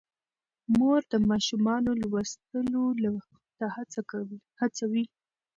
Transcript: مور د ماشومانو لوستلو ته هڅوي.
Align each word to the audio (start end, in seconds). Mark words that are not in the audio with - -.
مور 0.77 1.01
د 1.11 1.13
ماشومانو 1.29 1.91
لوستلو 2.01 2.93
ته 3.57 3.65
هڅوي. 4.65 5.05